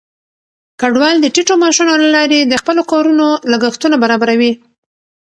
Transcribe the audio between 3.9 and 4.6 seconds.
برابروي.